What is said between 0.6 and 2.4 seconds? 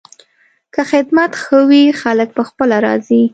که خدمت ښه وي، خلک